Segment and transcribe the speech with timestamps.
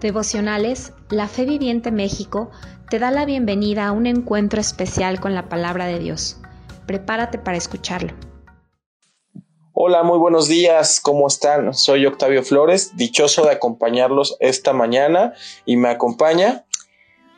[0.00, 2.52] Devocionales, la Fe Viviente México
[2.88, 6.40] te da la bienvenida a un encuentro especial con la palabra de Dios.
[6.86, 8.14] Prepárate para escucharlo.
[9.72, 11.74] Hola, muy buenos días, ¿cómo están?
[11.74, 15.34] Soy Octavio Flores, dichoso de acompañarlos esta mañana
[15.64, 16.64] y me acompaña.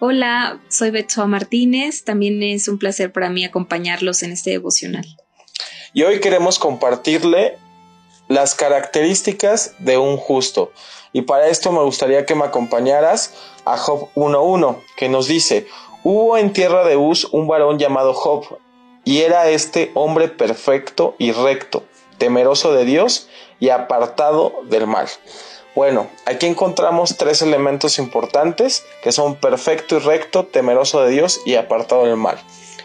[0.00, 5.06] Hola, soy Betsoa Martínez, también es un placer para mí acompañarlos en este devocional.
[5.92, 7.56] Y hoy queremos compartirle
[8.28, 10.72] las características de un justo.
[11.12, 15.66] Y para esto me gustaría que me acompañaras a Job 1.1, que nos dice,
[16.04, 18.58] hubo en tierra de Uz un varón llamado Job,
[19.04, 21.82] y era este hombre perfecto y recto,
[22.18, 23.28] temeroso de Dios
[23.58, 25.08] y apartado del mal.
[25.74, 31.54] Bueno, aquí encontramos tres elementos importantes que son perfecto y recto, temeroso de Dios y
[31.54, 32.36] apartado del mal.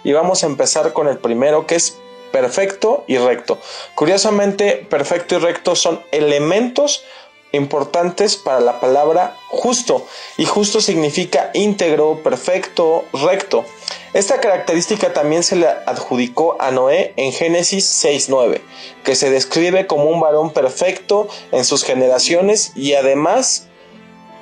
[0.03, 1.97] Y vamos a empezar con el primero que es
[2.33, 3.59] perfecto y recto.
[3.93, 7.05] Curiosamente, perfecto y recto son elementos
[7.51, 13.63] importantes para la palabra justo y justo significa íntegro, perfecto, recto.
[14.15, 18.61] Esta característica también se le adjudicó a Noé en Génesis 6.9,
[19.03, 23.67] que se describe como un varón perfecto en sus generaciones y además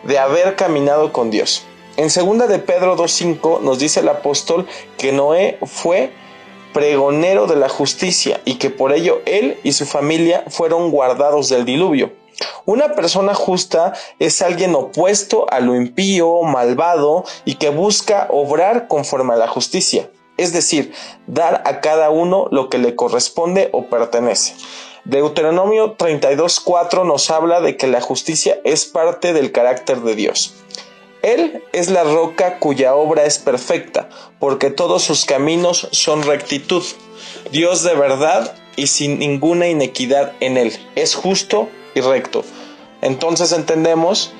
[0.03, 1.63] de haber caminado con Dios.
[1.97, 4.65] En segunda de Pedro 2.5 nos dice el apóstol
[4.97, 6.13] que Noé fue
[6.73, 11.65] pregonero de la justicia y que por ello él y su familia fueron guardados del
[11.65, 12.11] diluvio.
[12.65, 19.33] Una persona justa es alguien opuesto a lo impío, malvado y que busca obrar conforme
[19.33, 20.93] a la justicia, es decir,
[21.27, 24.55] dar a cada uno lo que le corresponde o pertenece.
[25.03, 30.53] Deuteronomio 32.4 nos habla de que la justicia es parte del carácter de Dios.
[31.21, 36.83] Él es la roca cuya obra es perfecta, porque todos sus caminos son rectitud.
[37.51, 40.77] Dios de verdad y sin ninguna inequidad en él.
[40.95, 42.43] Es justo y recto.
[43.01, 44.31] Entonces entendemos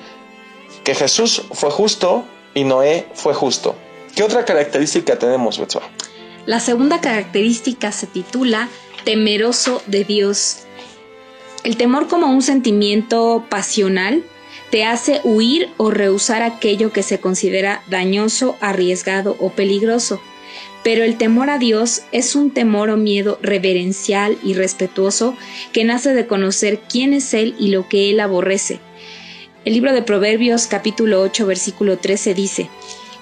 [0.84, 2.24] que Jesús fue justo
[2.54, 3.76] y Noé fue justo.
[4.16, 5.88] ¿Qué otra característica tenemos, Betsoa?
[6.46, 8.68] La segunda característica se titula
[9.04, 10.58] temeroso de Dios.
[11.62, 14.24] El temor como un sentimiento pasional
[14.72, 20.22] te hace huir o rehusar aquello que se considera dañoso, arriesgado o peligroso.
[20.82, 25.36] Pero el temor a Dios es un temor o miedo reverencial y respetuoso
[25.74, 28.80] que nace de conocer quién es Él y lo que Él aborrece.
[29.66, 32.70] El libro de Proverbios capítulo 8 versículo 13 dice,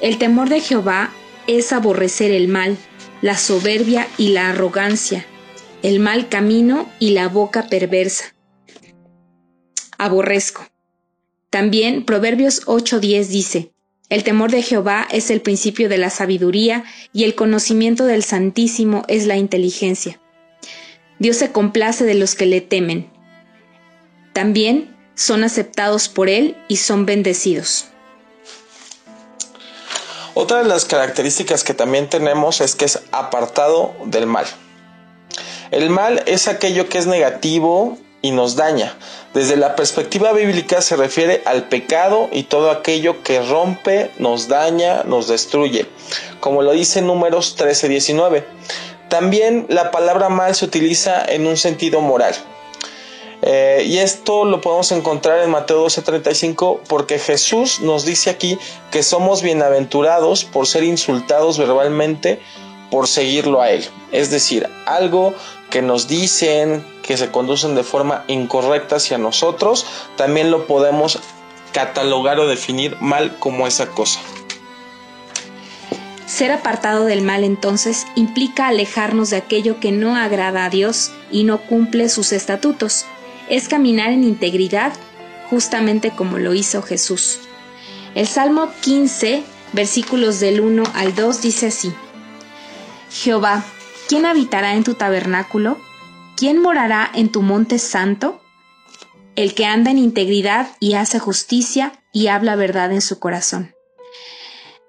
[0.00, 1.12] El temor de Jehová
[1.48, 2.76] es aborrecer el mal,
[3.22, 5.26] la soberbia y la arrogancia,
[5.82, 8.36] el mal camino y la boca perversa.
[9.98, 10.64] Aborrezco.
[11.50, 13.72] También Proverbios 8:10 dice,
[14.08, 19.04] el temor de Jehová es el principio de la sabiduría y el conocimiento del Santísimo
[19.08, 20.20] es la inteligencia.
[21.20, 23.10] Dios se complace de los que le temen.
[24.32, 27.86] También son aceptados por Él y son bendecidos.
[30.34, 34.46] Otra de las características que también tenemos es que es apartado del mal.
[35.70, 38.96] El mal es aquello que es negativo, y nos daña.
[39.34, 45.02] Desde la perspectiva bíblica se refiere al pecado y todo aquello que rompe, nos daña,
[45.04, 45.86] nos destruye,
[46.40, 48.44] como lo dice Números 13-19.
[49.08, 52.34] También la palabra mal se utiliza en un sentido moral.
[53.42, 58.58] Eh, y esto lo podemos encontrar en Mateo 12:35 porque Jesús nos dice aquí
[58.90, 62.38] que somos bienaventurados por ser insultados verbalmente
[62.90, 63.86] por seguirlo a Él.
[64.12, 65.34] Es decir, algo
[65.70, 69.86] que nos dicen, que se conducen de forma incorrecta hacia nosotros,
[70.16, 71.20] también lo podemos
[71.72, 74.20] catalogar o definir mal como esa cosa.
[76.26, 81.44] Ser apartado del mal entonces implica alejarnos de aquello que no agrada a Dios y
[81.44, 83.04] no cumple sus estatutos.
[83.48, 84.92] Es caminar en integridad,
[85.50, 87.40] justamente como lo hizo Jesús.
[88.14, 91.92] El Salmo 15, versículos del 1 al 2 dice así.
[93.10, 93.64] Jehová,
[94.08, 95.78] ¿quién habitará en tu tabernáculo?
[96.36, 98.40] ¿Quién morará en tu monte santo?
[99.36, 103.74] El que anda en integridad y hace justicia y habla verdad en su corazón.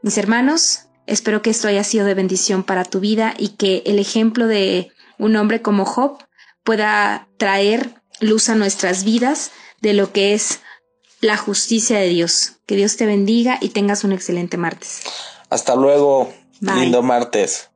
[0.03, 3.99] Mis hermanos, espero que esto haya sido de bendición para tu vida y que el
[3.99, 6.17] ejemplo de un hombre como Job
[6.63, 9.51] pueda traer luz a nuestras vidas
[9.81, 10.59] de lo que es
[11.21, 12.53] la justicia de Dios.
[12.65, 15.01] Que Dios te bendiga y tengas un excelente martes.
[15.49, 16.31] Hasta luego.
[16.59, 17.70] Lindo martes.